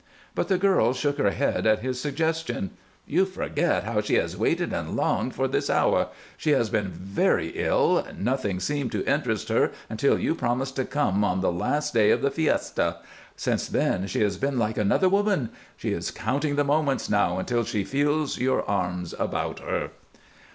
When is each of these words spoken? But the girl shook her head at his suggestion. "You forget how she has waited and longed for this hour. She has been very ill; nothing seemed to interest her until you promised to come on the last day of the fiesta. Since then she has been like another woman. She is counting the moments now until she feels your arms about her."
But 0.33 0.47
the 0.47 0.57
girl 0.57 0.95
shook 0.95 1.19
her 1.19 1.29
head 1.29 1.67
at 1.67 1.83
his 1.83 2.01
suggestion. 2.01 2.71
"You 3.05 3.23
forget 3.23 3.83
how 3.83 4.01
she 4.01 4.15
has 4.15 4.35
waited 4.35 4.73
and 4.73 4.95
longed 4.95 5.35
for 5.35 5.47
this 5.47 5.69
hour. 5.69 6.07
She 6.37 6.49
has 6.53 6.71
been 6.71 6.89
very 6.89 7.49
ill; 7.49 8.07
nothing 8.17 8.59
seemed 8.59 8.91
to 8.93 9.05
interest 9.05 9.49
her 9.49 9.69
until 9.91 10.17
you 10.17 10.33
promised 10.33 10.75
to 10.77 10.85
come 10.85 11.23
on 11.23 11.41
the 11.41 11.51
last 11.51 11.93
day 11.93 12.09
of 12.09 12.23
the 12.23 12.31
fiesta. 12.31 12.97
Since 13.35 13.67
then 13.67 14.07
she 14.07 14.21
has 14.21 14.37
been 14.37 14.57
like 14.57 14.79
another 14.79 15.07
woman. 15.07 15.51
She 15.77 15.91
is 15.93 16.09
counting 16.09 16.55
the 16.55 16.63
moments 16.63 17.07
now 17.07 17.37
until 17.37 17.63
she 17.63 17.83
feels 17.83 18.39
your 18.39 18.67
arms 18.67 19.13
about 19.19 19.59
her." 19.59 19.91